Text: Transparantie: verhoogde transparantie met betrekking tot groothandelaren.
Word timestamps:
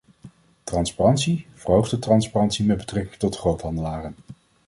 Transparantie: 0.65 1.47
verhoogde 1.53 1.99
transparantie 1.99 2.65
met 2.65 2.77
betrekking 2.77 3.17
tot 3.19 3.37
groothandelaren. 3.37 4.15